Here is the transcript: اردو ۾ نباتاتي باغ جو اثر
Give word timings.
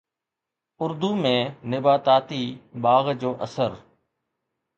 اردو 0.81 1.11
۾ 1.25 1.35
نباتاتي 1.71 2.43
باغ 2.83 3.05
جو 3.21 3.31
اثر 3.45 3.71